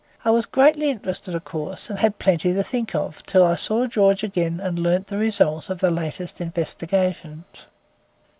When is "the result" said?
5.05-5.69